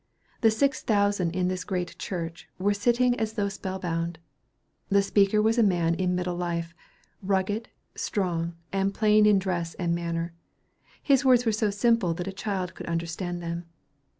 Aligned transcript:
The 0.41 0.49
six 0.49 0.81
thousand 0.81 1.35
in 1.35 1.47
this 1.47 1.63
great 1.63 1.95
church 1.99 2.49
were 2.57 2.73
sitting 2.73 3.13
as 3.19 3.33
though 3.33 3.49
spellbound. 3.49 4.17
The 4.89 5.03
speaker 5.03 5.43
was 5.43 5.59
a 5.59 5.61
man 5.61 5.93
in 5.93 6.15
middle 6.15 6.33
life, 6.35 6.73
rugged, 7.21 7.69
strong, 7.93 8.55
and 8.73 8.95
plain 8.95 9.27
in 9.27 9.37
dress 9.37 9.75
and 9.75 9.93
manner. 9.93 10.33
His 11.03 11.23
words 11.23 11.45
were 11.45 11.51
so 11.51 11.69
simple 11.69 12.15
that 12.15 12.25
a 12.25 12.31
child 12.33 12.73
could 12.73 12.87
understand 12.87 13.43
them. 13.43 13.65